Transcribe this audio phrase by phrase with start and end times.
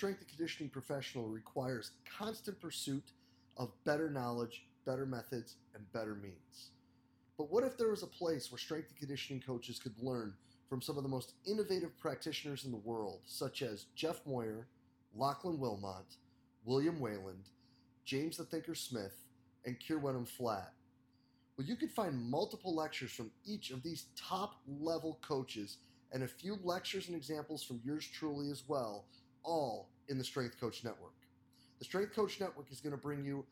[0.00, 3.12] strength and conditioning professional requires constant pursuit
[3.58, 6.70] of better knowledge, better methods, and better means.
[7.36, 10.32] But what if there was a place where strength and conditioning coaches could learn
[10.70, 14.68] from some of the most innovative practitioners in the world, such as Jeff Moyer,
[15.14, 16.16] Lachlan Wilmot,
[16.64, 17.50] William Wayland,
[18.06, 19.26] James the Thinker Smith,
[19.66, 20.72] and Keir Wenham Flatt?
[21.58, 25.76] Well, you could find multiple lectures from each of these top level coaches
[26.10, 29.04] and a few lectures and examples from yours truly as well,
[29.42, 31.14] all in the Strength Coach Network.
[31.78, 33.44] The Strength Coach Network is going to bring you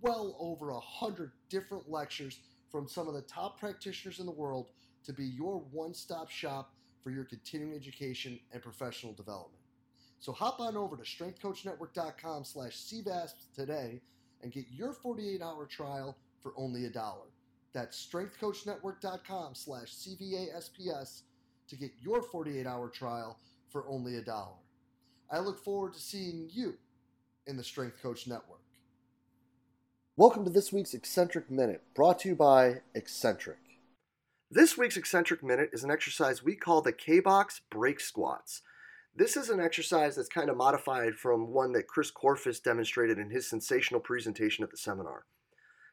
[0.00, 4.70] well over a hundred different lectures from some of the top practitioners in the world
[5.04, 9.62] to be your one-stop shop for your continuing education and professional development.
[10.20, 14.02] So hop on over to strengthcoachnetwork.com slash CVASP today
[14.42, 17.26] and get your 48-hour trial for only a dollar.
[17.72, 21.22] That's strengthcoachnetwork.com slash CVASPS
[21.68, 23.38] to get your 48-hour trial
[23.70, 24.56] for only a dollar.
[25.30, 26.78] I look forward to seeing you
[27.46, 28.62] in the Strength Coach Network.
[30.16, 33.56] Welcome to this week's Exxentric Minute, brought to you by Exxentric.
[34.50, 38.62] This week's Exxentric Minute is an exercise we call the K-Box Break Squats.
[39.14, 43.28] This is an exercise that's kind of modified from one that Chris Korfist demonstrated in
[43.28, 45.26] his sensational presentation at the seminar.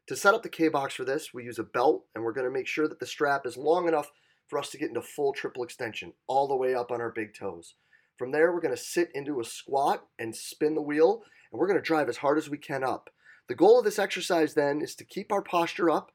[0.08, 2.54] To set up the K-Box for this, we use a belt, and we're going to
[2.54, 4.12] make sure that the strap is long enough
[4.48, 7.34] for us to get into full triple extension, all the way up on our big
[7.34, 7.74] toes.
[8.18, 11.68] From there, we're going to sit into a squat and spin the wheel, and we're
[11.68, 13.10] going to drive as hard as we can up.
[13.48, 16.12] The goal of this exercise then is to keep our posture up,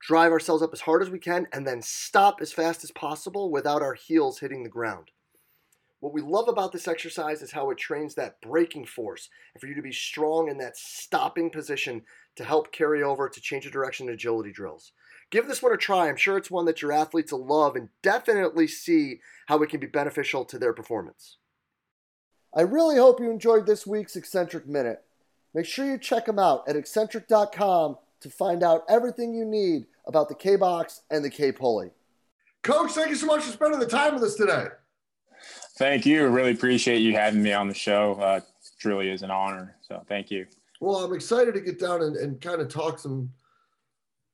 [0.00, 3.50] drive ourselves up as hard as we can, and then stop as fast as possible
[3.50, 5.10] without our heels hitting the ground.
[5.98, 9.68] What we love about this exercise is how it trains that braking force and for
[9.68, 12.02] you to be strong in that stopping position
[12.34, 14.92] to help carry over to change of direction agility drills.
[15.32, 16.08] Give this one a try.
[16.08, 19.80] I'm sure it's one that your athletes will love and definitely see how it can
[19.80, 21.38] be beneficial to their performance.
[22.54, 25.02] I really hope you enjoyed this week's Exxentric Minute.
[25.54, 30.28] Make sure you check them out at exxentric.com to find out everything you need about
[30.28, 31.92] the K Box and the K Pulley.
[32.62, 34.66] Coach, thank you so much for spending the time with us today.
[35.78, 36.28] Thank you.
[36.28, 38.14] Really appreciate you having me on the show.
[38.20, 38.40] Uh,
[38.78, 39.76] truly is an honor.
[39.80, 40.46] So thank you.
[40.80, 43.30] Well, I'm excited to get down and, and kind of talk some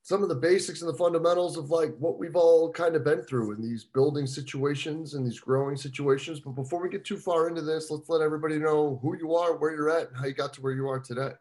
[0.09, 3.21] some of the basics and the fundamentals of like what we've all kind of been
[3.21, 6.41] through in these building situations and these growing situations.
[6.41, 9.59] But before we get too far into this, let's let everybody know who you are,
[9.59, 11.33] where you're at, and how you got to where you are today.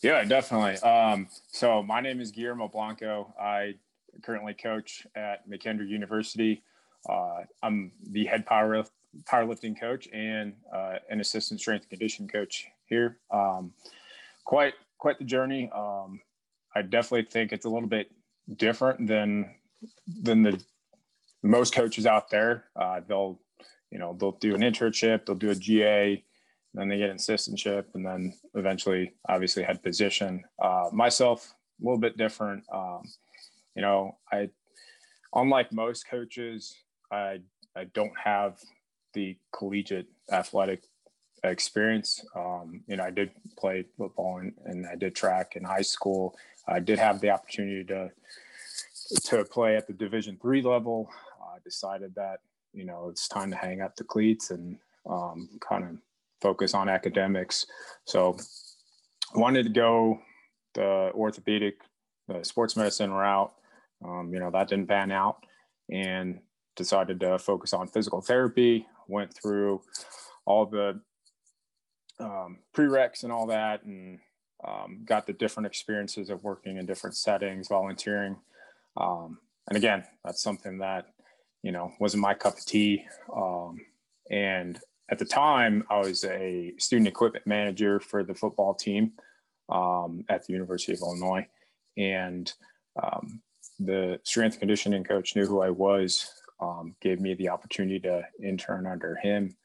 [0.00, 0.78] Yeah, definitely.
[0.90, 3.34] Um, so my name is Guillermo Blanco.
[3.38, 3.74] I
[4.22, 6.62] currently coach at McKendree University.
[7.06, 8.84] Uh, I'm the head power
[9.24, 13.18] powerlifting coach and uh, an assistant strength and conditioning coach here.
[13.30, 13.74] Um,
[14.46, 15.70] quite quite the journey.
[15.76, 16.20] Um,
[16.76, 18.10] I definitely think it's a little bit
[18.54, 19.54] different than
[20.06, 20.62] than the
[21.42, 22.64] most coaches out there.
[22.76, 23.40] Uh, they'll
[23.90, 26.22] you know they'll do an internship, they'll do a GA,
[26.74, 30.44] then they get an assistantship, and then eventually, obviously, head position.
[30.62, 32.62] Uh, myself, a little bit different.
[32.70, 33.02] Um,
[33.74, 34.50] you know, I
[35.34, 36.76] unlike most coaches,
[37.10, 37.40] I
[37.74, 38.60] I don't have
[39.14, 40.82] the collegiate athletic
[41.42, 42.24] experience.
[42.34, 46.36] Um, you know, I did play football and, and, I did track in high school.
[46.68, 48.10] I did have the opportunity to
[49.24, 51.08] to play at the Division three level.
[51.40, 52.40] I decided that
[52.72, 54.78] you know it's time to hang up the cleats and
[55.08, 55.90] um, kind of
[56.40, 57.66] focus on academics.
[58.04, 58.36] So,
[59.34, 60.20] wanted to go
[60.74, 61.76] the orthopedic,
[62.28, 63.52] the sports medicine route.
[64.04, 65.44] Um, you know that didn't pan out,
[65.90, 66.40] and
[66.74, 68.86] decided to focus on physical therapy.
[69.08, 69.82] Went through
[70.44, 71.00] all the
[72.18, 74.18] um, prereqs and all that, and
[74.66, 78.36] um, got the different experiences of working in different settings, volunteering.
[78.96, 79.38] Um,
[79.68, 81.06] and again, that's something that,
[81.62, 83.04] you know, wasn't my cup of tea.
[83.34, 83.80] Um,
[84.30, 84.80] and
[85.10, 89.12] at the time, I was a student equipment manager for the football team
[89.68, 91.46] um, at the University of Illinois.
[91.96, 92.52] And
[93.00, 93.40] um,
[93.78, 96.30] the strength conditioning coach knew who I was,
[97.00, 99.56] gave me the opportunity to intern under him.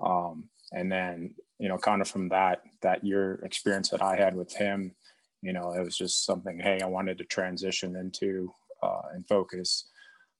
[0.00, 4.54] and then you know, kind of from that that year experience that I had with
[4.54, 4.94] him,
[5.42, 6.58] you know, it was just something.
[6.58, 8.52] Hey, I wanted to transition into
[8.82, 9.88] uh, and focus.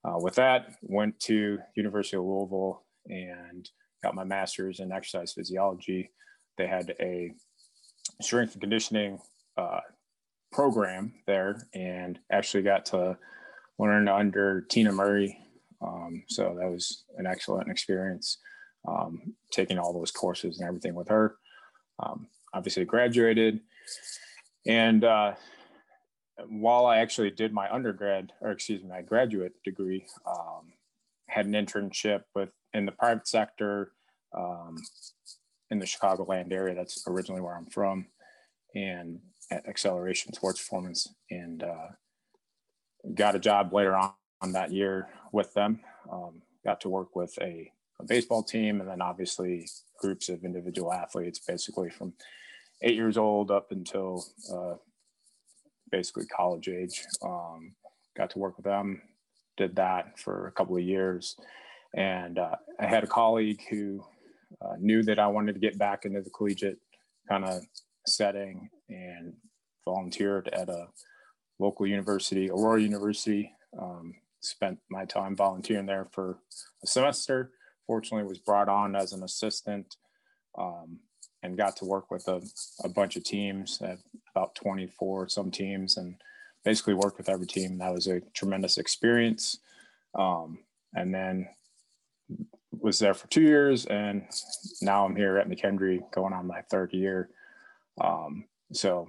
[0.04, 3.68] Uh, with that, went to University of Louisville and
[4.02, 6.10] got my master's in exercise physiology.
[6.56, 7.32] They had a
[8.22, 9.18] strength and conditioning
[9.56, 9.80] uh,
[10.52, 13.18] program there, and actually got to
[13.78, 15.36] learn under Tina Murray.
[15.80, 18.38] Um, so that was an excellent experience
[18.86, 21.36] um, taking all those courses and everything with her.
[22.00, 23.60] Um, obviously, graduated.
[24.66, 25.34] And uh,
[26.48, 30.72] while I actually did my undergrad, or excuse me, my graduate degree, um,
[31.28, 33.92] had an internship with in the private sector,
[34.36, 34.76] um,
[35.70, 36.74] in the Chicagoland area.
[36.74, 38.06] That's originally where I'm from,
[38.74, 39.20] and
[39.50, 41.88] at Acceleration Sports Performance, and uh,
[43.14, 45.80] got a job later on, on that year with them.
[46.10, 49.68] Um, got to work with a, a, baseball team, and then obviously
[50.00, 52.12] groups of individual athletes, basically from
[52.82, 54.74] eight years old up until uh,
[55.90, 57.04] basically college age.
[57.22, 57.74] Um,
[58.16, 59.02] got to work with them,
[59.56, 61.36] did that for a couple of years.
[61.94, 64.04] And uh, I had a colleague who
[64.62, 66.78] uh, knew that I wanted to get back into the collegiate
[67.28, 67.62] kind of
[68.06, 69.34] setting and
[69.84, 70.86] volunteered at a
[71.58, 73.52] local university, Aurora University.
[73.80, 76.38] Um, spent my time volunteering there for
[76.82, 77.50] a semester.
[77.88, 79.96] Fortunately, was brought on as an assistant
[80.58, 80.98] um,
[81.42, 82.42] and got to work with a,
[82.84, 83.98] a bunch of teams at
[84.30, 86.16] about 24 some teams and
[86.64, 87.78] basically worked with every team.
[87.78, 89.58] That was a tremendous experience.
[90.14, 90.58] Um,
[90.94, 91.48] and then
[92.78, 94.24] was there for two years and
[94.82, 97.30] now I'm here at McKendree going on my third year.
[98.00, 99.06] Um, so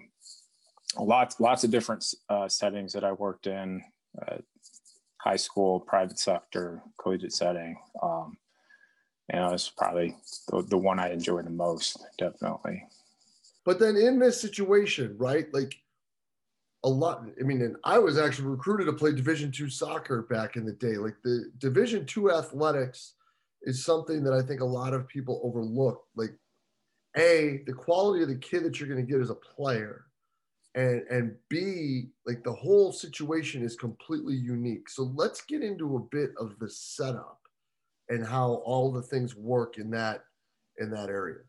[0.97, 3.83] lots, lots of different uh, settings that I worked in,
[4.25, 4.37] uh,
[5.17, 7.77] high school, private sector, collegiate setting.
[8.01, 8.37] Um,
[9.29, 10.15] and it's probably
[10.49, 12.83] the, the one I enjoy the most, definitely.
[13.65, 15.53] But then in this situation, right?
[15.53, 15.75] Like
[16.83, 17.25] a lot.
[17.39, 20.73] I mean, and I was actually recruited to play Division two soccer back in the
[20.73, 20.97] day.
[20.97, 23.13] Like the Division two athletics
[23.63, 26.03] is something that I think a lot of people overlook.
[26.15, 26.33] Like,
[27.17, 30.05] a the quality of the kid that you're going to get as a player,
[30.75, 34.89] and and b like the whole situation is completely unique.
[34.89, 37.38] So let's get into a bit of the setup
[38.09, 40.23] and how all the things work in that
[40.77, 41.39] in that area.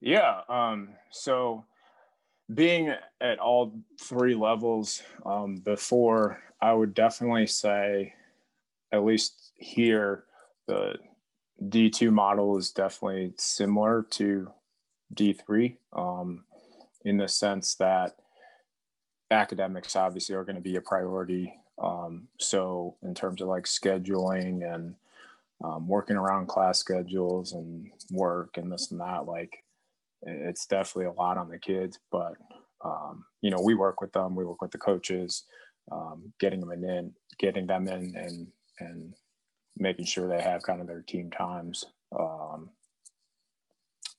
[0.00, 0.40] Yeah.
[0.48, 1.64] Um, so
[2.52, 8.14] being at all three levels um, before, I would definitely say,
[8.92, 10.24] at least here,
[10.66, 10.94] the
[11.62, 14.50] D2 model is definitely similar to
[15.14, 16.44] D3 um,
[17.04, 18.16] in the sense that
[19.30, 21.52] academics obviously are going to be a priority.
[21.82, 24.94] Um, so, in terms of like scheduling and
[25.64, 29.64] um, working around class schedules and work and this and that, like
[30.22, 32.34] it's definitely a lot on the kids, but
[32.84, 35.44] um, you know, we work with them, we work with the coaches,
[35.90, 38.46] um, getting them in, getting them in and,
[38.80, 39.14] and
[39.76, 41.84] making sure they have kind of their team times.
[42.18, 42.70] Um,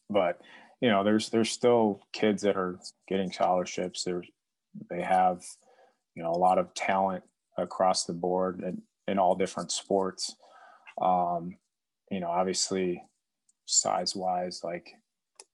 [0.10, 0.42] but
[0.81, 4.04] you know, there's, there's still kids that are getting scholarships.
[4.04, 4.28] There's,
[4.90, 5.44] they have,
[6.16, 7.24] you know, a lot of talent
[7.57, 10.36] across the board and in all different sports.
[11.02, 11.58] Um,
[12.12, 13.04] you know, obviously
[13.66, 14.94] size wise, like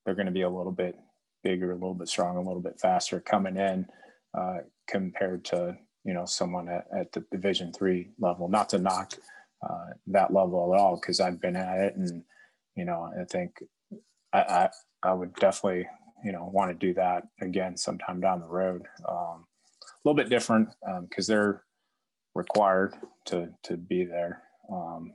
[0.06, 0.98] they're going to be a little bit
[1.44, 3.86] bigger, a little bit stronger, a little bit faster coming in
[4.38, 8.48] uh, compared to you know someone at, at the Division three level.
[8.48, 9.14] Not to knock
[9.68, 12.24] uh, that level at all, because I've been at it, and
[12.76, 13.64] you know I think
[14.34, 14.70] I, I,
[15.04, 15.88] I would definitely
[16.24, 18.84] you know want to do that again sometime down the road.
[19.08, 19.46] Um,
[19.84, 20.70] a little bit different
[21.10, 21.64] because um, they're
[22.36, 22.94] required
[23.26, 25.14] to to be there um,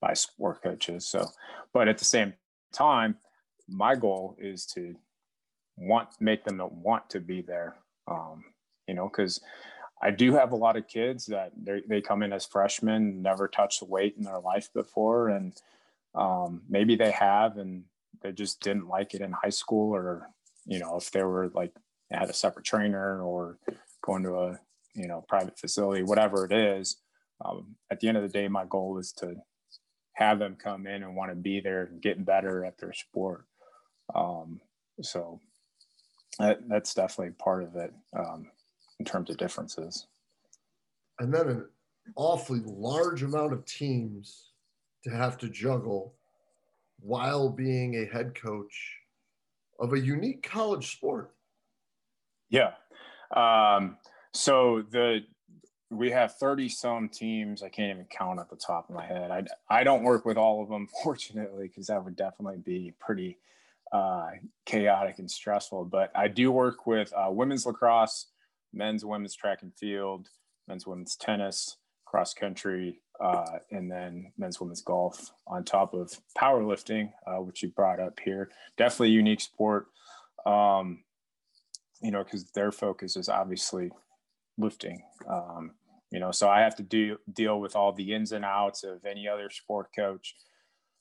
[0.00, 1.06] by sport coaches.
[1.06, 1.26] So,
[1.72, 2.34] but at the same
[2.72, 3.16] time,
[3.68, 4.94] my goal is to
[5.76, 7.76] want make them want to be there
[8.08, 8.44] um,
[8.86, 9.40] you know because
[10.02, 13.82] i do have a lot of kids that they come in as freshmen never touched
[13.82, 15.60] weight in their life before and
[16.14, 17.84] um, maybe they have and
[18.22, 20.28] they just didn't like it in high school or
[20.66, 21.72] you know if they were like
[22.10, 23.58] had a separate trainer or
[24.02, 24.58] going to a
[24.94, 26.96] you know private facility whatever it is
[27.44, 29.36] um, at the end of the day my goal is to
[30.18, 33.44] have them come in and want to be there and get better at their sport
[34.16, 34.60] um,
[35.00, 35.40] so
[36.38, 38.50] that, that's definitely part of it um,
[38.98, 40.06] in terms of differences.
[41.20, 41.68] And then an
[42.16, 44.50] awfully large amount of teams
[45.04, 46.14] to have to juggle
[47.00, 48.96] while being a head coach
[49.78, 51.32] of a unique college sport.
[52.50, 52.72] Yeah.
[53.34, 53.98] Um,
[54.32, 55.20] so the
[55.90, 57.62] we have 30 some teams.
[57.62, 59.30] I can't even count at the top of my head.
[59.30, 63.38] I, I don't work with all of them, fortunately, because that would definitely be pretty
[63.92, 64.30] uh,
[64.66, 65.86] chaotic and stressful.
[65.86, 68.26] But I do work with uh, women's lacrosse,
[68.72, 70.28] men's, women's track and field,
[70.66, 77.12] men's, women's tennis, cross country, uh, and then men's, women's golf on top of powerlifting,
[77.26, 78.50] uh, which you brought up here.
[78.76, 79.86] Definitely unique sport,
[80.44, 81.02] um,
[82.02, 83.90] you know, because their focus is obviously
[84.58, 85.02] lifting.
[85.28, 85.72] Um,
[86.10, 89.04] you know, so I have to do deal with all the ins and outs of
[89.04, 90.34] any other sport coach.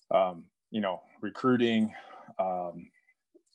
[0.10, 1.94] Um, you know, recruiting,
[2.40, 2.90] um,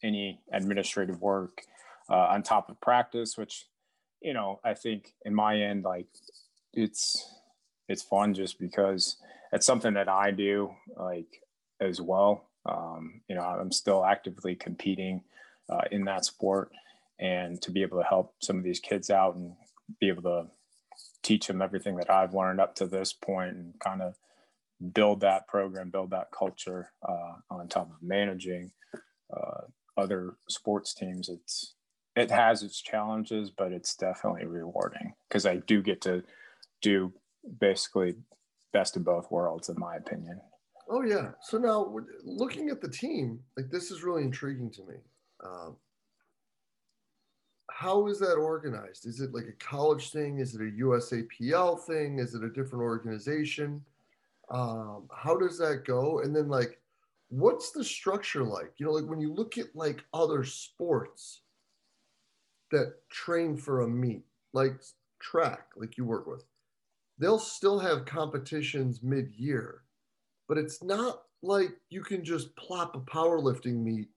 [0.02, 1.62] any administrative work
[2.10, 3.66] uh, on top of practice, which,
[4.20, 6.08] you know, I think in my end, like
[6.72, 7.24] it's,
[7.88, 9.16] it's fun just because
[9.52, 11.42] it's something that I do like
[11.80, 12.48] as well.
[12.64, 15.22] Um, you know, I'm still actively competing
[15.68, 16.70] uh, in that sport,
[17.18, 19.52] and to be able to help some of these kids out and
[20.00, 20.46] be able to
[21.22, 24.16] teach them everything that I've learned up to this point and kind of
[24.92, 28.72] build that program, build that culture uh, on top of managing
[29.34, 29.62] uh,
[29.96, 31.28] other sports teams.
[31.28, 31.74] It's
[32.14, 36.22] it has its challenges, but it's definitely rewarding because I do get to
[36.82, 37.12] do
[37.60, 38.16] basically
[38.72, 40.40] best of both worlds, in my opinion.
[40.90, 41.30] Oh yeah.
[41.40, 41.94] So now
[42.24, 44.94] looking at the team, like this is really intriguing to me.
[45.44, 45.76] Um,
[47.82, 49.06] how is that organized?
[49.06, 50.38] Is it like a college thing?
[50.38, 52.20] Is it a USAPL thing?
[52.20, 53.84] Is it a different organization?
[54.50, 56.20] Um, how does that go?
[56.20, 56.78] And then like,
[57.28, 58.74] what's the structure like?
[58.76, 61.40] You know, like when you look at like other sports
[62.70, 64.22] that train for a meet,
[64.52, 64.80] like
[65.20, 66.44] track, like you work with,
[67.18, 69.82] they'll still have competitions mid-year,
[70.46, 74.08] but it's not like you can just plop a powerlifting meet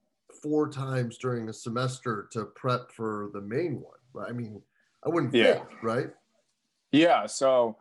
[0.46, 4.28] four times during a semester to prep for the main one.
[4.28, 4.62] I mean,
[5.04, 5.54] I wouldn't yeah.
[5.54, 6.10] think, right?
[6.92, 7.26] Yeah.
[7.26, 7.78] So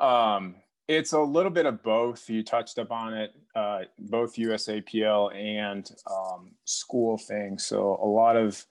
[0.00, 0.54] um,
[0.88, 2.30] it's a little bit of both.
[2.30, 7.66] You touched upon it, uh, both USAPL and um, school things.
[7.66, 8.64] So a lot of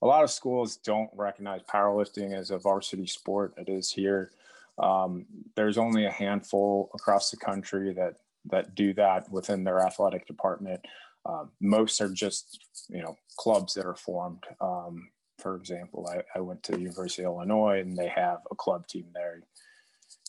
[0.00, 3.54] a lot of schools don't recognize powerlifting as a varsity sport.
[3.56, 4.30] It is here.
[4.78, 8.14] Um, there's only a handful across the country that
[8.46, 10.80] that do that within their athletic department.
[11.26, 14.44] Um, most are just you know clubs that are formed.
[14.60, 18.54] Um, for example, I, I, went to the University of Illinois and they have a
[18.54, 19.42] club team there.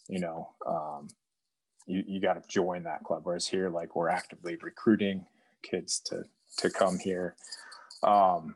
[0.08, 1.08] You know, um,
[1.86, 3.22] you, you got to join that club.
[3.24, 5.26] Whereas here, like we're actively recruiting
[5.64, 6.24] kids to
[6.58, 7.36] to come here.
[8.04, 8.56] Um,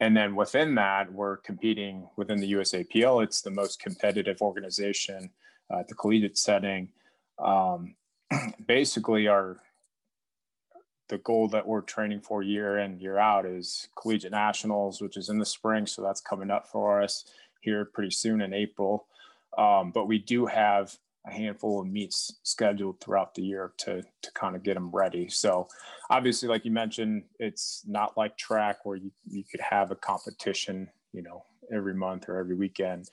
[0.00, 3.22] and then within that, we're competing within the USAPL.
[3.22, 5.30] It's the most competitive organization
[5.70, 6.88] uh, at the collegiate setting.
[7.38, 7.94] Um,
[8.66, 9.60] basically, our
[11.10, 15.28] the goal that we're training for year in year out is collegiate nationals which is
[15.28, 17.24] in the spring so that's coming up for us
[17.60, 19.06] here pretty soon in april.
[19.58, 24.32] Um, but we do have a handful of meets scheduled throughout the year to to
[24.32, 25.28] kind of get them ready.
[25.28, 25.68] So
[26.08, 30.88] obviously like you mentioned it's not like track where you, you could have a competition
[31.12, 33.10] you know every month or every weekend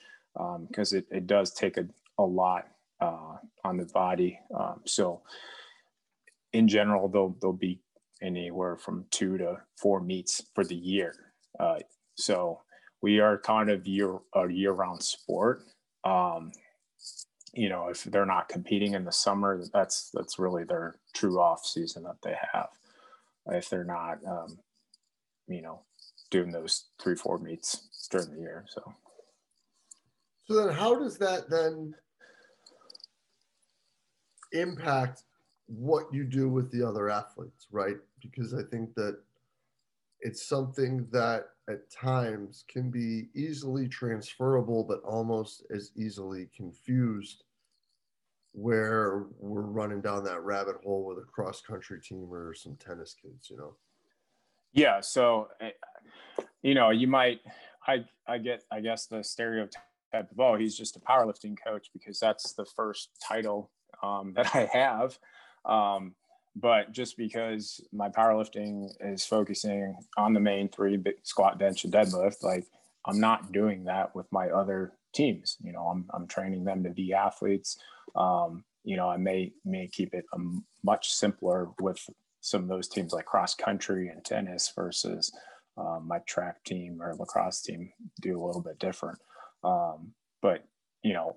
[0.68, 1.86] because um, it, it does take a,
[2.18, 2.68] a lot
[3.00, 4.40] uh, on the body.
[4.54, 5.20] Um, so
[6.52, 7.80] in general they'll they'll be
[8.22, 11.14] anywhere from two to four meets for the year.
[11.58, 11.78] Uh,
[12.16, 12.60] so
[13.02, 15.64] we are kind of year a year round sport.
[16.04, 16.52] Um,
[17.54, 21.64] you know, if they're not competing in the summer, that's that's really their true off
[21.64, 22.68] season that they have.
[23.46, 24.58] If they're not, um,
[25.46, 25.80] you know,
[26.30, 28.94] doing those three four meets during the year, so.
[30.44, 31.94] So then, how does that then
[34.52, 35.22] impact
[35.68, 37.96] what you do with the other athletes, right?
[38.20, 39.18] Because I think that
[40.20, 47.44] it's something that at times can be easily transferable, but almost as easily confused
[48.52, 53.14] where we're running down that rabbit hole with a cross country team or some tennis
[53.20, 53.76] kids, you know?
[54.72, 55.00] Yeah.
[55.00, 55.70] So, eh,
[56.62, 57.40] you know, you might,
[57.86, 59.82] I, I get, I guess the stereotype
[60.12, 63.70] of, oh, he's just a powerlifting coach because that's the first title
[64.02, 65.18] um, that I have.
[65.68, 66.14] Um,
[66.56, 72.42] but just because my powerlifting is focusing on the main three squat, bench, and deadlift,
[72.42, 72.66] like
[73.06, 75.56] I'm not doing that with my other teams.
[75.62, 77.78] You know, I'm, I'm training them to be athletes.
[78.16, 80.38] Um, you know, I may may keep it a
[80.82, 82.08] much simpler with
[82.40, 85.32] some of those teams like cross country and tennis versus
[85.76, 89.18] um, my track team or lacrosse team do a little bit different.
[89.62, 90.64] Um, but
[91.02, 91.36] you know,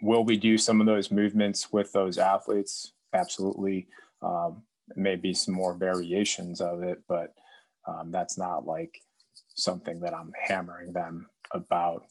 [0.00, 2.92] will we do some of those movements with those athletes?
[3.14, 3.88] Absolutely.
[4.22, 4.62] Um,
[4.96, 7.34] maybe some more variations of it, but
[7.86, 9.00] um, that's not like
[9.54, 12.04] something that I'm hammering them about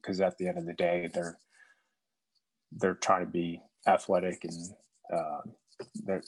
[0.00, 1.38] because um, at the end of the day, they're
[2.72, 4.70] they're trying to be athletic and
[5.12, 5.40] uh,
[6.04, 6.22] they're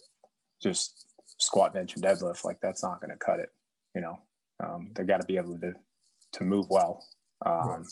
[0.63, 1.07] just
[1.39, 2.45] squat, bench, and deadlift.
[2.45, 3.51] Like that's not going to cut it.
[3.95, 4.19] You know,
[4.63, 5.73] um, they got to be able to
[6.33, 7.05] to move well
[7.47, 7.87] um, right.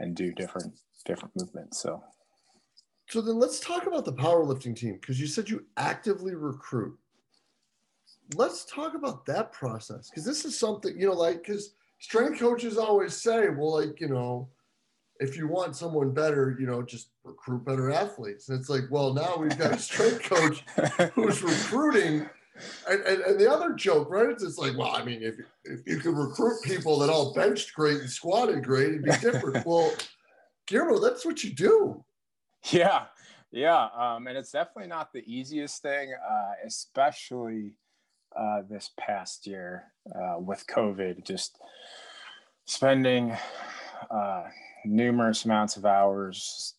[0.00, 0.74] and do different
[1.04, 1.80] different movements.
[1.80, 2.02] So
[3.08, 6.96] so then let's talk about the powerlifting team because you said you actively recruit.
[8.34, 12.76] Let's talk about that process because this is something, you know, like, because strength coaches
[12.76, 14.50] always say, well, like, you know,
[15.20, 18.50] if you want someone better, you know, just recruit better athletes.
[18.50, 20.62] And it's like, well, now we've got a strength coach
[21.14, 22.28] who's recruiting.
[22.88, 24.28] And, and, and, the other joke, right?
[24.28, 27.72] It's just like, well, I mean, if, if you could recruit people that all benched
[27.72, 29.64] great and squatted great, it'd be different.
[29.66, 29.92] well,
[30.66, 32.04] Guillermo, that's what you do.
[32.72, 33.04] Yeah,
[33.50, 37.72] yeah, um, and it's definitely not the easiest thing, uh, especially
[38.36, 39.84] uh, this past year
[40.14, 41.58] uh, with COVID, just
[42.66, 43.34] spending
[44.10, 44.44] uh,
[44.84, 46.74] numerous amounts of hours,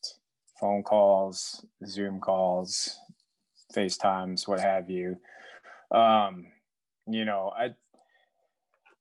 [0.59, 2.99] phone calls, Zoom calls,
[3.75, 5.17] FaceTimes, what have you.
[5.91, 6.47] Um,
[7.07, 7.73] you know, I,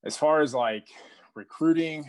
[0.04, 0.88] as far as like
[1.35, 2.06] recruiting,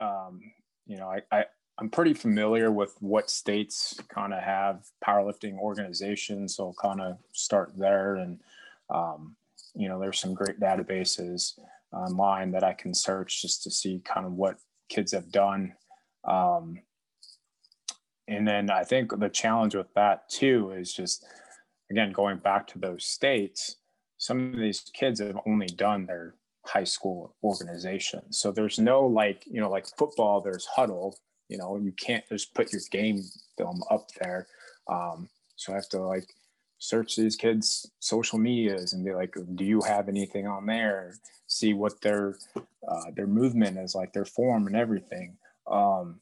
[0.00, 0.40] um,
[0.86, 1.44] you know, I, I,
[1.82, 6.54] I'm pretty familiar with what states kind of have powerlifting organizations.
[6.54, 8.14] So I'll kind of start there.
[8.14, 8.38] And,
[8.88, 9.34] um,
[9.74, 11.58] you know, there's some great databases
[11.92, 14.58] online that I can search just to see kind of what
[14.88, 15.74] kids have done.
[16.22, 16.78] Um,
[18.28, 21.26] and then I think the challenge with that too is just,
[21.90, 23.78] again, going back to those states,
[24.18, 28.32] some of these kids have only done their high school organization.
[28.32, 31.16] So there's no like, you know, like football, there's Hudl,
[31.52, 33.22] you know, you can't just put your game
[33.58, 34.46] film up there.
[34.88, 36.34] Um, so I have to like
[36.78, 41.14] search these kids' social medias and be like, do you have anything on there?
[41.48, 45.36] See what their uh, their movement is like, their form and everything.
[45.70, 46.20] Um,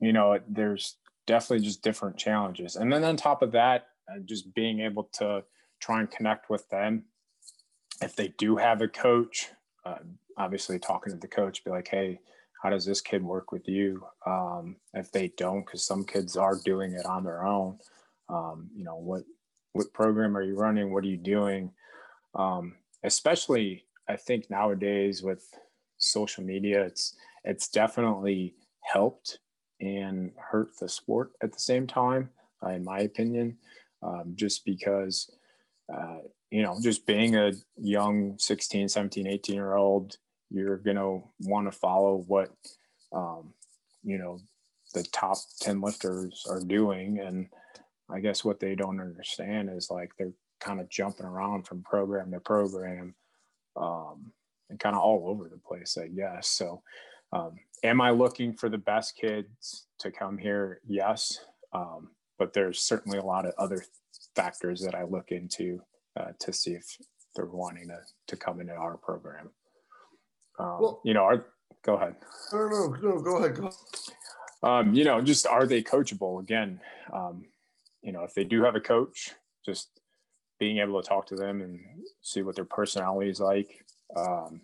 [0.00, 2.76] you know, there's definitely just different challenges.
[2.76, 5.44] And then on top of that, uh, just being able to
[5.80, 7.04] try and connect with them
[8.02, 9.48] if they do have a coach,
[9.86, 9.98] uh,
[10.36, 12.20] obviously talking to the coach, be like, hey,
[12.62, 14.04] how does this kid work with you?
[14.24, 17.78] Um, if they don't, because some kids are doing it on their own,
[18.28, 19.24] um, you know, what
[19.72, 20.92] what program are you running?
[20.92, 21.72] What are you doing?
[22.34, 25.44] Um, especially, I think nowadays with
[25.98, 29.38] social media, it's it's definitely helped
[29.80, 32.30] and hurt the sport at the same time,
[32.64, 33.58] uh, in my opinion,
[34.02, 35.28] um, just because
[35.92, 36.18] uh,
[36.50, 40.18] you know, just being a young 16, 17, 18 year old,
[40.52, 42.50] you're going to want to follow what,
[43.12, 43.52] um,
[44.02, 44.38] you know,
[44.94, 47.18] the top 10 lifters are doing.
[47.20, 47.48] And
[48.10, 52.30] I guess what they don't understand is like they're kind of jumping around from program
[52.32, 53.14] to program
[53.76, 54.32] um,
[54.68, 56.48] and kind of all over the place, I guess.
[56.48, 56.82] So,
[57.32, 60.80] um, am I looking for the best kids to come here?
[60.86, 61.38] Yes.
[61.72, 63.82] Um, but there's certainly a lot of other
[64.36, 65.80] factors that I look into
[66.18, 66.84] uh, to see if
[67.34, 69.50] they're wanting to, to come into our program.
[70.58, 71.46] Um, well, you know, our,
[71.84, 72.16] go ahead.
[72.52, 73.02] I don't.
[73.02, 73.56] No, go ahead.
[73.56, 73.70] Go.
[74.62, 76.40] Um, you know, just are they coachable?
[76.40, 76.80] Again,
[77.12, 77.46] um,
[78.02, 79.32] you know, if they do have a coach,
[79.64, 79.88] just
[80.58, 81.80] being able to talk to them and
[82.20, 83.84] see what their personality is like.
[84.14, 84.60] Um,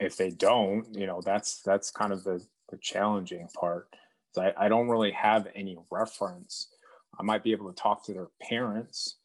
[0.00, 3.88] if they don't, you know, that's that's kind of the, the challenging part.
[4.36, 6.68] I, I don't really have any reference.
[7.18, 9.16] I might be able to talk to their parents,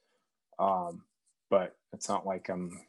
[0.59, 1.03] um,
[1.49, 2.79] but it's not like I'm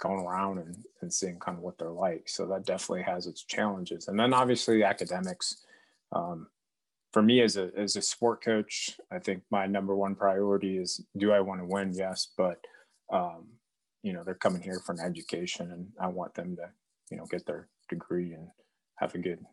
[0.00, 2.28] going around and, and seeing kind of what they're like.
[2.28, 4.08] So that definitely has its challenges.
[4.08, 5.64] And then obviously academics.
[6.12, 6.48] Um,
[7.12, 11.04] for me as a as a sport coach, I think my number one priority is
[11.16, 11.92] do I want to win?
[11.92, 12.58] Yes, but
[13.12, 13.48] um,
[14.02, 16.70] you know they're coming here for an education, and I want them to
[17.10, 18.48] you know get their degree and
[18.96, 19.44] have a good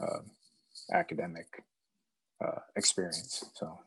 [0.00, 0.20] uh,
[0.92, 1.62] academic
[2.42, 3.44] uh, experience.
[3.54, 3.78] So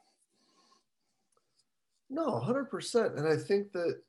[2.09, 3.15] no, hundred percent.
[3.15, 4.01] And I think that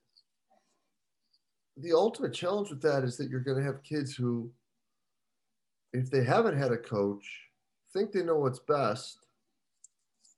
[1.77, 4.51] the ultimate challenge with that is that you're going to have kids who,
[5.93, 7.49] if they haven't had a coach,
[7.93, 9.27] think they know what's best,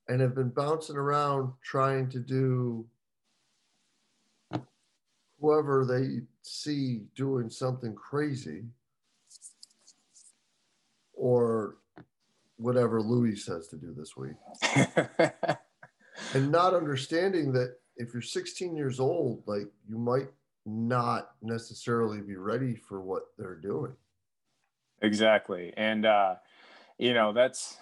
[0.08, 2.84] and have been bouncing around trying to do
[5.40, 8.64] whoever they see doing something crazy
[11.14, 11.76] or
[12.56, 14.36] whatever Louis says to do this week.
[16.34, 20.28] and not understanding that if you're 16 years old, like you might
[20.66, 23.92] not necessarily be ready for what they're doing.
[25.02, 25.72] Exactly.
[25.76, 26.36] And, uh,
[26.98, 27.76] you know, that's,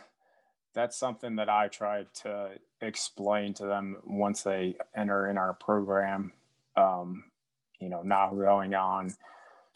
[0.75, 6.33] that's something that I try to explain to them once they enter in our program.
[6.77, 7.25] Um,
[7.79, 9.15] you know, now going on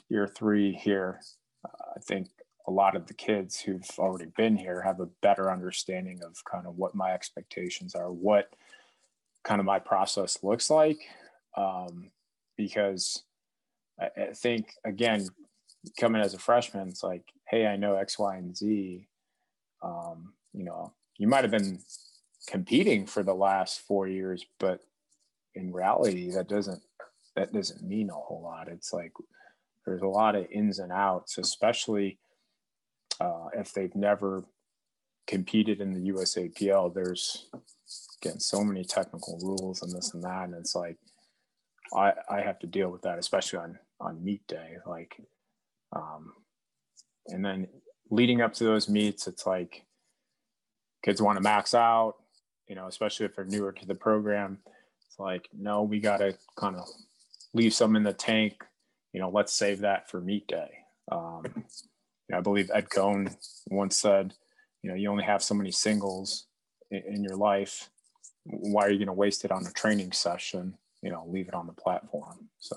[0.09, 1.21] year three here,
[1.65, 2.29] uh, I think
[2.67, 6.67] a lot of the kids who've already been here have a better understanding of kind
[6.67, 8.55] of what my expectations are, what
[9.45, 10.99] kind of my process looks like.
[11.57, 12.11] Um,
[12.57, 13.25] because
[14.01, 15.29] I, I think, again,
[15.99, 19.07] coming as a freshman, it's like, hey, I know X, Y, and Z.
[19.83, 21.81] Um, you know, you might have been
[22.47, 24.81] competing for the last four years, but
[25.55, 26.83] in reality, that doesn't
[27.35, 28.69] that doesn't mean a whole lot.
[28.69, 29.13] It's like
[29.85, 32.19] there's a lot of ins and outs, especially
[33.21, 34.45] uh, if they've never
[35.27, 36.95] competed in the USAPL.
[36.95, 37.49] There's
[38.21, 40.97] again so many technical rules and this and that, and it's like
[41.95, 44.77] I I have to deal with that, especially on on meet day.
[44.87, 45.17] Like,
[45.95, 46.33] um,
[47.29, 47.69] and then
[48.11, 49.85] leading up to those meets, it's like
[51.05, 52.17] kids want to max out,
[52.69, 54.59] you know, especially if they're newer to the program.
[55.09, 56.87] It's like, no, we got to kind of
[57.55, 58.63] leave some in the tank.
[59.13, 60.71] You know, let's save that for meet day.
[61.11, 61.65] Um,
[62.35, 63.35] I believe Ed Coan
[63.69, 64.35] once said,
[64.83, 66.47] you know, you only have so many singles
[66.91, 67.89] in, in your life.
[68.45, 70.75] Why are you going to waste it on a training session?
[71.07, 72.49] You know, leave it on the platform.
[72.59, 72.77] So.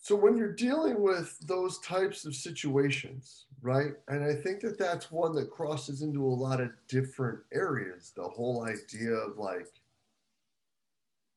[0.00, 3.92] So when you're dealing with those types of situations, right?
[4.08, 8.12] And I think that that's one that crosses into a lot of different areas.
[8.16, 9.68] The whole idea of like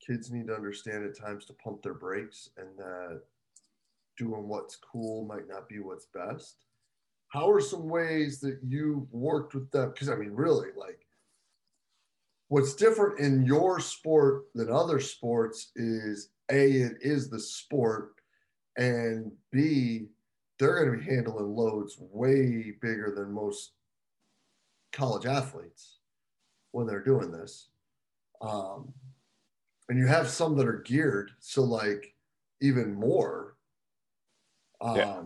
[0.04, 3.20] kids need to understand at times to pump their brakes and that
[4.16, 6.64] doing what's cool might not be what's best.
[7.28, 9.92] How are some ways that you've worked with them?
[9.92, 11.01] Because I mean, really, like
[12.52, 18.16] what's different in your sport than other sports is A, it is the sport
[18.76, 20.08] and B,
[20.58, 23.72] they're going to be handling loads way bigger than most
[24.92, 26.00] college athletes
[26.72, 27.70] when they're doing this.
[28.42, 28.92] Um,
[29.88, 32.14] and you have some that are geared, so like
[32.60, 33.56] even more.
[34.82, 35.22] Um, yeah.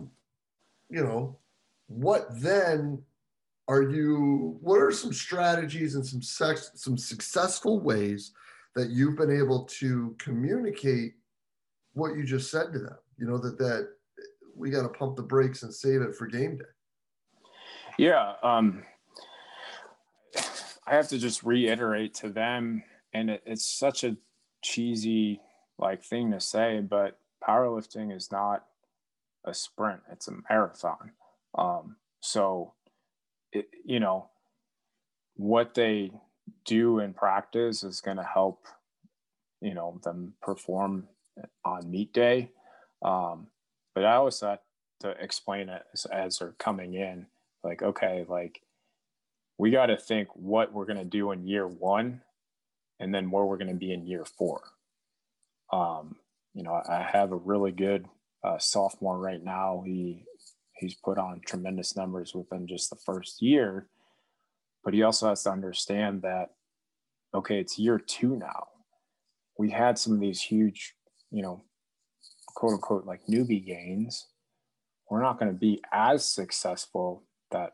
[0.91, 1.37] You know,
[1.87, 3.03] what then
[3.67, 4.57] are you?
[4.61, 8.31] What are some strategies and some sex, some successful ways
[8.75, 11.13] that you've been able to communicate
[11.93, 12.97] what you just said to them?
[13.17, 13.89] you know that that
[14.55, 16.63] we got to pump the brakes and save it for game day.
[17.97, 18.83] Yeah, um,
[20.85, 24.17] I have to just reiterate to them, and it, it's such a
[24.63, 25.41] cheesy
[25.77, 28.65] like thing to say, but powerlifting is not
[29.45, 31.11] a sprint; it's a marathon.
[31.57, 32.73] Um, so,
[33.51, 34.29] it, you know,
[35.35, 36.11] what they
[36.65, 38.65] do in practice is going to help,
[39.61, 41.07] you know, them perform
[41.63, 42.49] on meet day
[43.01, 43.47] um,
[43.93, 44.61] but I always thought
[45.01, 47.27] to explain it as, as they're coming in,
[47.63, 48.61] like, okay, like
[49.57, 52.21] we got to think what we're going to do in year one
[52.99, 54.61] and then where we're going to be in year four.
[55.71, 56.15] Um,
[56.53, 58.07] you know, I have a really good
[58.43, 59.83] uh, sophomore right now.
[59.85, 60.23] He
[60.79, 63.87] he's put on tremendous numbers within just the first year,
[64.83, 66.51] but he also has to understand that
[67.33, 68.67] okay, it's year two now.
[69.57, 70.93] We had some of these huge,
[71.31, 71.63] you know,
[72.55, 74.27] quote unquote like newbie gains,
[75.09, 77.73] we're not going to be as successful that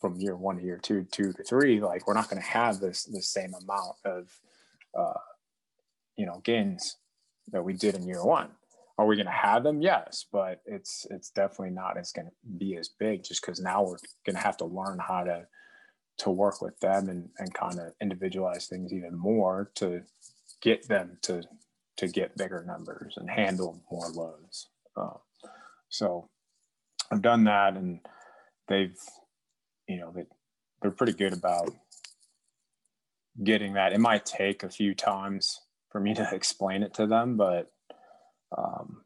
[0.00, 2.80] from year one to year two, two to three, like we're not going to have
[2.80, 4.40] this the same amount of
[4.96, 5.18] uh,
[6.16, 6.96] you know gains
[7.52, 8.50] that we did in year one.
[8.98, 9.82] Are we going to have them?
[9.82, 13.82] Yes, but it's it's definitely not as going to be as big just because now
[13.82, 15.46] we're going to have to learn how to
[16.18, 20.00] to work with them and, and kind of individualize things even more to
[20.62, 21.42] get them to
[21.98, 24.68] to get bigger numbers and handle more loads.
[24.96, 25.18] Uh,
[25.88, 26.28] so
[27.10, 28.00] I've done that, and
[28.68, 28.98] they've,
[29.88, 30.24] you know, they
[30.82, 31.70] they're pretty good about
[33.42, 33.92] getting that.
[33.92, 37.70] It might take a few times for me to explain it to them, but
[38.56, 39.02] um,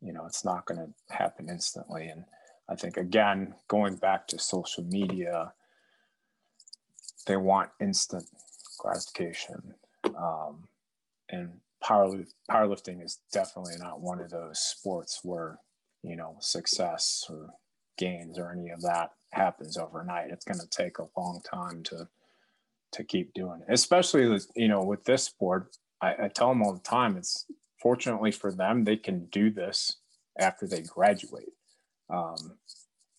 [0.00, 2.06] you know, it's not going to happen instantly.
[2.06, 2.24] And
[2.68, 5.52] I think again, going back to social media,
[7.26, 8.24] they want instant
[8.78, 9.74] gratification.
[10.04, 10.68] Um,
[11.30, 15.58] and power powerlifting is definitely not one of those sports where
[16.02, 17.50] you know success or
[17.98, 20.30] gains or any of that happens overnight.
[20.30, 22.08] It's going to take a long time to
[22.92, 23.72] to keep doing it.
[23.72, 27.16] Especially you know with this sport, I, I tell them all the time.
[27.16, 27.46] It's
[27.80, 29.96] fortunately for them they can do this
[30.38, 31.52] after they graduate.
[32.10, 32.56] Um,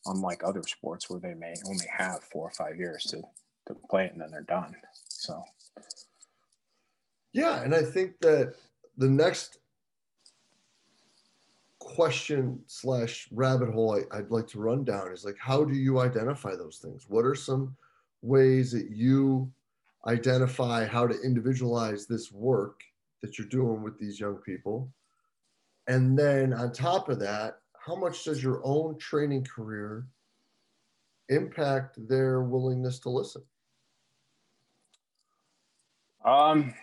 [0.06, 3.22] unlike other sports where they may only have four or five years to
[3.68, 4.76] to play it and then they're done.
[5.08, 5.44] So
[7.34, 8.56] yeah, and I think that
[8.98, 9.60] the next
[11.78, 16.00] question slash rabbit hole I, would like to run down is like, how do you
[16.00, 17.06] identify those things?
[17.08, 17.76] What are some
[18.22, 19.52] ways that you
[20.08, 22.84] identify how to individualize this work
[23.22, 24.92] that you're doing with these young people?
[25.88, 30.08] And then on top of that, how much does your own training career
[31.30, 33.44] impact their willingness to listen?
[36.24, 36.74] Um,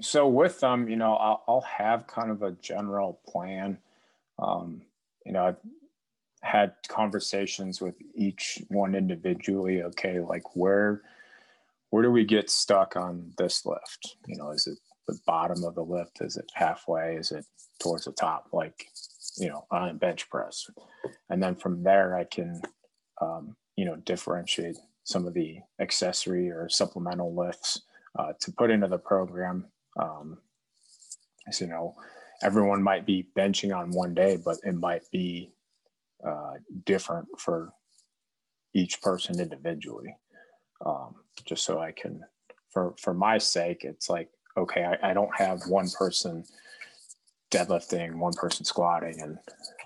[0.00, 3.78] so with them, you know, I'll, I'll have kind of a general plan.
[4.38, 4.82] Um,
[5.24, 5.56] you know, I've
[6.42, 9.82] had conversations with each one individually.
[9.82, 11.02] Okay, like where
[11.90, 14.16] where do we get stuck on this lift?
[14.26, 16.20] You know, is it the bottom of the lift?
[16.20, 17.16] Is it halfway?
[17.16, 17.44] Is it
[17.80, 18.48] towards the top?
[18.52, 18.86] Like,
[19.38, 20.66] you know, on bench press,
[21.30, 22.60] and then from there I can,
[23.20, 27.82] um, you know, differentiate some of the accessory or supplemental lifts
[28.18, 29.66] uh, to put into the program
[29.98, 30.38] um,
[31.50, 31.96] so, you know,
[32.42, 35.52] everyone might be benching on one day, but it might be
[36.26, 37.72] uh, different for
[38.74, 40.16] each person individually.
[40.84, 42.20] Um, just so I can,
[42.70, 46.44] for for my sake, it's like okay, I, I don't have one person
[47.50, 49.38] deadlifting, one person squatting, and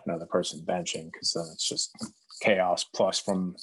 [0.06, 1.90] another person benching because then it's just
[2.40, 2.84] chaos.
[2.84, 3.56] Plus, from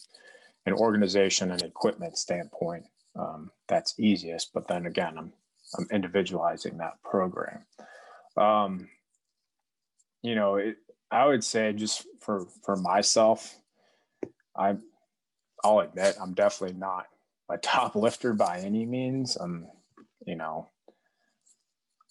[0.65, 2.85] an organization and equipment standpoint,
[3.17, 4.53] um, that's easiest.
[4.53, 5.33] But then again, I'm
[5.77, 7.65] I'm individualizing that program.
[8.37, 8.89] Um,
[10.21, 10.77] you know, it,
[11.11, 13.55] I would say just for for myself,
[14.55, 14.75] I
[15.63, 17.05] I'll admit I'm definitely not
[17.49, 19.35] a top lifter by any means.
[19.35, 19.67] I'm,
[20.25, 20.69] you know,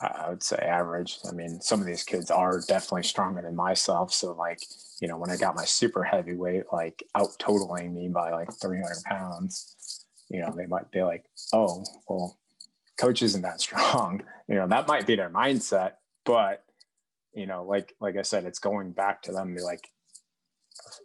[0.03, 1.19] I would say average.
[1.29, 4.13] I mean, some of these kids are definitely stronger than myself.
[4.13, 4.61] So like,
[5.01, 9.05] you know, when I got my super heavyweight, like out totaling me by like 300
[9.05, 12.39] pounds, you know, they might be like, oh, well,
[12.99, 14.23] coach isn't that strong.
[14.49, 15.93] You know, that might be their mindset,
[16.25, 16.65] but
[17.35, 19.55] you know, like, like I said, it's going back to them.
[19.55, 19.89] Be like,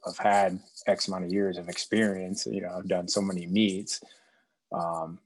[0.06, 2.46] I've had X amount of years of experience.
[2.46, 4.02] You know, I've done so many meets,
[4.74, 5.20] um,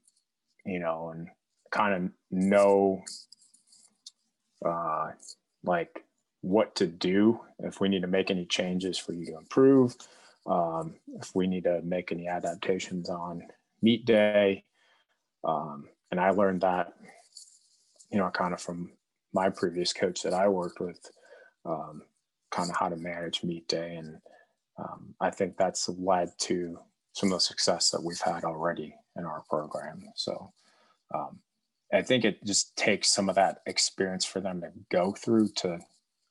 [0.64, 1.28] you know, and
[1.72, 3.02] kind of know
[4.64, 5.10] uh,
[5.64, 6.04] like
[6.40, 9.94] what to do if we need to make any changes for you to improve,
[10.46, 13.42] um, if we need to make any adaptations on
[13.80, 14.64] meet day.
[15.44, 16.92] Um, and I learned that,
[18.10, 18.90] you know, kind of from
[19.32, 21.10] my previous coach that I worked with,
[21.64, 22.02] um,
[22.50, 23.96] kind of how to manage meet day.
[23.96, 24.18] And
[24.78, 26.78] um, I think that's led to
[27.12, 30.02] some of the success that we've had already in our program.
[30.16, 30.52] So,
[31.14, 31.38] um,
[31.92, 35.78] I think it just takes some of that experience for them to go through to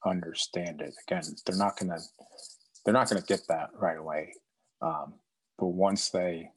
[0.05, 0.93] understand it.
[1.07, 1.99] Again, they're not gonna
[2.83, 4.33] they're not gonna get that right away.
[4.81, 5.13] Um,
[5.59, 6.49] but once they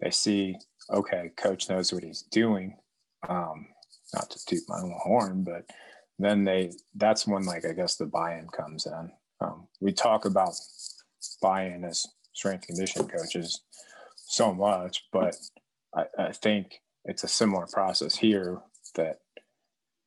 [0.00, 0.56] they see,
[0.90, 2.76] okay, coach knows what he's doing.
[3.28, 3.66] Um,
[4.14, 5.68] not to toot my own horn, but
[6.18, 9.10] then they that's when like I guess the buy-in comes in.
[9.40, 10.54] Um, we talk about
[11.42, 13.62] buy-in as strength condition coaches
[14.16, 15.36] so much, but
[15.94, 18.60] I, I think it's a similar process here
[18.96, 19.20] that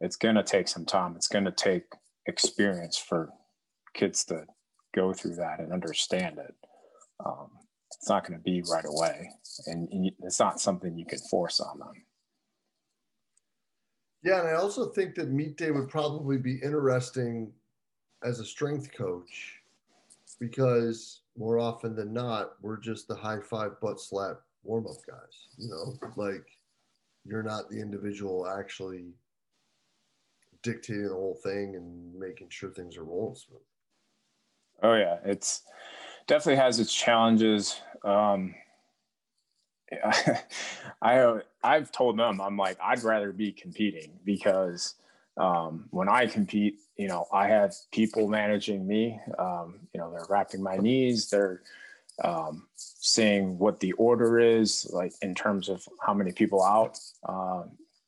[0.01, 1.15] it's going to take some time.
[1.15, 1.83] It's going to take
[2.25, 3.29] experience for
[3.93, 4.45] kids to
[4.93, 6.53] go through that and understand it.
[7.25, 7.49] Um,
[7.97, 9.29] it's not going to be right away,
[9.65, 12.05] and, it's not something you can force on them.
[14.23, 17.51] Yeah, and I also think that meet day would probably be interesting
[18.23, 19.55] as a strength coach
[20.39, 25.47] because more often than not, we're just the high five butt slap warm up guys.
[25.57, 26.45] You know, like
[27.25, 29.13] you're not the individual actually
[30.63, 33.61] dictating the whole thing and making sure things are rolling smooth.
[34.81, 35.63] Oh yeah, it's
[36.27, 37.81] definitely has its challenges.
[38.03, 38.55] Um,
[41.01, 44.95] I I've told them I'm like I'd rather be competing because
[45.37, 49.19] um, when I compete, you know, I have people managing me.
[49.37, 51.29] Um, you know, they're wrapping my knees.
[51.29, 51.61] They're
[52.23, 57.63] um, seeing what the order is, like in terms of how many people out uh,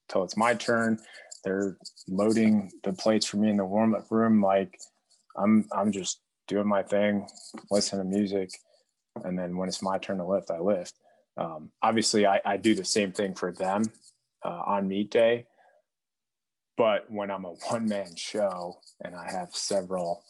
[0.10, 1.00] till it's my turn.
[1.44, 4.42] They're loading the plates for me in the warm up room.
[4.42, 4.78] Like
[5.38, 7.28] I'm, I'm just doing my thing,
[7.72, 8.52] listening to music,
[9.24, 10.94] and then when it's my turn to lift, I lift.
[11.38, 13.86] Um, obviously, I, I, do the same thing for them
[14.44, 15.46] uh, on meet day,
[16.78, 20.24] but when I'm a one man show and I have several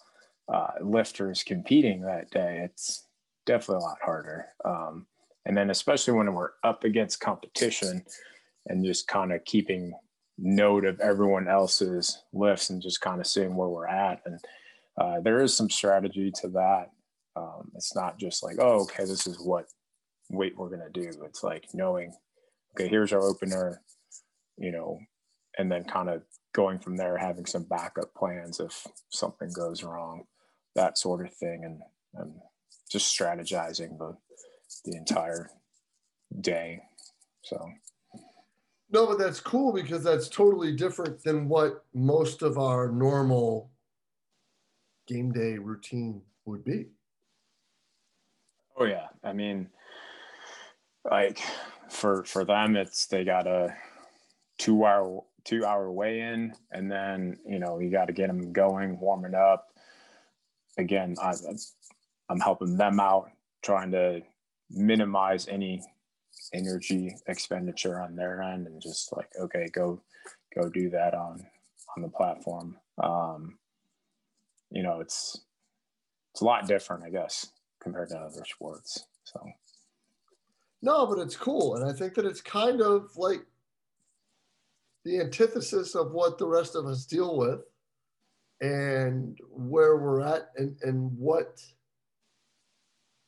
[0.48, 3.08] uh, lifters competing that day, it's
[3.46, 4.48] definitely a lot harder.
[4.66, 5.08] Um,
[5.46, 8.04] and then especially when we're up against competition
[8.68, 9.94] and just kind of keeping
[10.38, 14.22] note of everyone else's lifts and just kind of seeing where we're at.
[14.26, 14.40] And
[15.00, 16.92] uh, there is some strategy to that.
[17.36, 19.66] Um, it's not just like, oh, okay, this is what
[20.30, 21.12] weight we're going to do.
[21.26, 22.14] It's like knowing,
[22.76, 23.82] okay, here's our opener,
[24.58, 25.00] you know,
[25.58, 26.24] and then kind of
[26.54, 30.26] going from there, having some backup plans if something goes wrong,
[30.76, 31.64] that sort of thing.
[31.64, 31.82] And,
[32.16, 32.34] and
[32.92, 34.18] just strategizing the
[34.86, 35.50] the entire
[36.42, 36.82] day.
[37.44, 37.72] So
[38.92, 43.72] no, but that's cool because that's totally different than what most of our normal
[45.08, 46.88] game day routine would be.
[48.78, 49.70] Oh yeah, I mean,
[51.10, 51.40] like
[51.90, 53.74] for for them, it's they got a
[54.58, 58.52] two hour two hour weigh in, and then you know you got to get them
[58.52, 59.70] going, warming up.
[60.78, 61.34] Again, I,
[62.32, 63.30] I'm helping them out,
[63.62, 64.22] trying to
[64.70, 65.82] minimize any
[66.54, 70.02] energy expenditure on their end and just like okay go
[70.56, 71.46] go do that on
[71.96, 72.78] on the platform.
[73.02, 73.58] Um
[74.72, 75.41] you know it's
[76.32, 79.46] it's a lot different i guess compared to other sports so.
[80.82, 83.41] No but it's cool and i think that it's kind of like
[85.04, 87.62] the antithesis of what the rest of us deal with
[88.62, 91.62] and where we're at and and what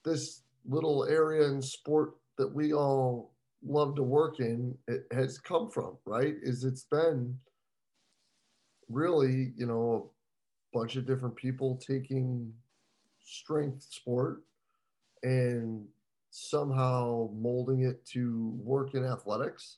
[0.04, 3.34] this little area in sport that we all
[3.66, 6.36] love to work in it has come from, right?
[6.42, 7.38] Is it's been
[8.90, 10.12] really, you know,
[10.74, 12.54] a bunch of different people taking
[13.24, 14.42] strength sport
[15.24, 15.86] and
[16.30, 19.78] somehow molding it to work in athletics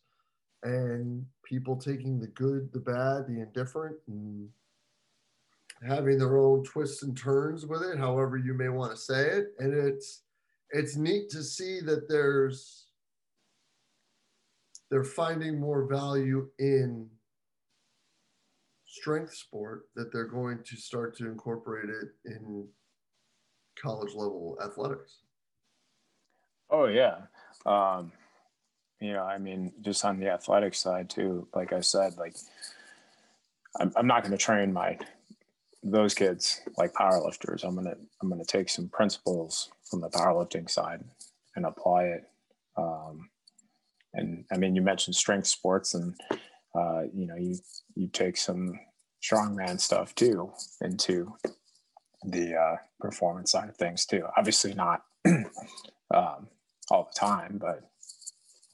[0.63, 4.49] and people taking the good, the bad, the indifferent and
[5.87, 9.47] having their own twists and turns with it, however you may want to say it.
[9.59, 10.23] And it's
[10.71, 12.87] it's neat to see that there's
[14.89, 17.09] they're finding more value in
[18.85, 22.67] strength sport that they're going to start to incorporate it in
[23.81, 25.17] college level athletics.
[26.69, 27.17] Oh yeah.
[27.65, 28.11] Um,
[28.99, 32.35] you know, I mean, just on the athletic side too, like I said, like
[33.79, 34.97] I'm, I'm not going to train my,
[35.85, 37.63] those kids like powerlifters.
[37.63, 41.03] I'm going to, I'm going to take some principles from the powerlifting side
[41.55, 42.23] and apply it.
[42.75, 43.29] Um,
[44.13, 46.15] and I mean, you mentioned strength sports and,
[46.73, 47.55] uh, you know, you,
[47.95, 48.79] you take some
[49.23, 51.33] strongman stuff too into
[52.23, 54.23] the uh, performance side of things too.
[54.35, 56.47] Obviously not um,
[56.89, 57.81] all the time, but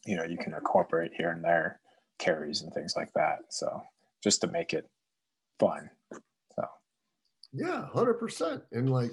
[0.05, 1.79] you know, you can incorporate here and there
[2.19, 3.39] carries and things like that.
[3.49, 3.83] So
[4.23, 4.89] just to make it
[5.59, 5.89] fun.
[7.53, 8.63] Yeah, hundred percent.
[8.71, 9.11] And like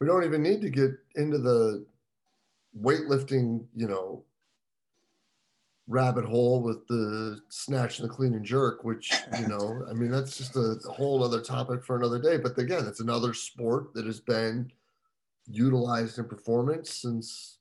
[0.00, 1.84] we don't even need to get into the
[2.80, 4.24] weightlifting, you know,
[5.88, 10.10] rabbit hole with the snatch and the clean and jerk, which, you know, I mean,
[10.10, 12.36] that's just a, a whole other topic for another day.
[12.38, 14.72] But again, it's another sport that has been
[15.48, 17.58] utilized in performance since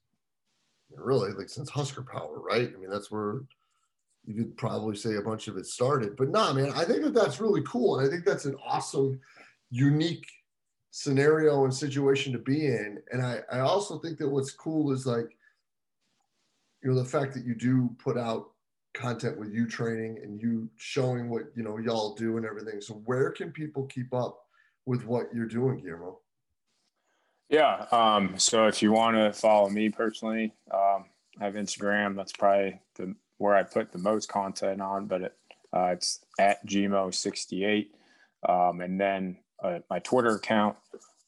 [0.95, 2.71] really like since Husker Power, right?
[2.73, 3.41] I mean, that's where
[4.25, 6.15] you could probably say a bunch of it started.
[6.15, 7.99] But nah, man, I think that that's really cool.
[7.99, 9.19] And I think that's an awesome,
[9.71, 10.27] unique
[10.91, 12.99] scenario and situation to be in.
[13.12, 15.36] And I, I also think that what's cool is like,
[16.84, 18.51] you know, the fact that you do put out
[18.93, 22.81] content with you training and you showing what, you know, y'all do and everything.
[22.81, 24.45] So where can people keep up
[24.86, 26.19] with what you're doing, Guillermo?
[27.49, 27.86] Yeah.
[27.91, 31.05] Um, so if you want to follow me personally, um,
[31.39, 32.15] I have Instagram.
[32.15, 35.36] That's probably the where I put the most content on, but it,
[35.73, 37.88] uh, it's at gmo68.
[38.47, 40.76] Um, and then uh, my Twitter account,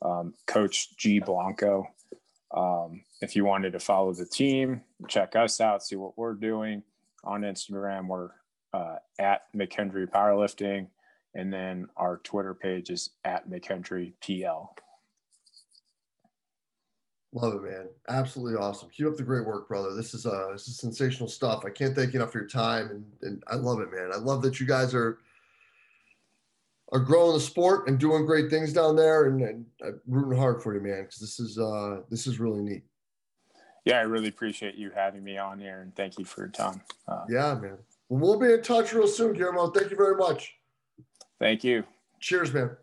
[0.02, 1.88] um, Coach G Blanco.
[2.52, 6.84] Um, if you wanted to follow the team, check us out, see what we're doing
[7.24, 8.08] on Instagram.
[8.08, 8.30] We're
[8.74, 10.88] uh, at McHenry Powerlifting,
[11.34, 14.76] and then our Twitter page is at McHenry PL.
[17.36, 17.88] Love it, man.
[18.10, 18.90] Absolutely awesome.
[18.96, 19.96] Keep up the great work, brother.
[19.96, 21.64] This is uh this is sensational stuff.
[21.66, 24.12] I can't thank you enough for your time and, and I love it, man.
[24.14, 25.18] I love that you guys are
[26.94, 30.62] are growing the sport and doing great things down there and, and I'm rooting hard
[30.62, 32.84] for you, man, because this is uh this is really neat.
[33.84, 36.82] Yeah, I really appreciate you having me on here and thank you for your time.
[37.08, 37.78] Uh, yeah, man.
[38.08, 39.72] Well, we'll be in touch real soon, Guillermo.
[39.72, 40.54] Thank you very much.
[41.40, 41.84] Thank you.
[42.20, 42.78] Cheers, man.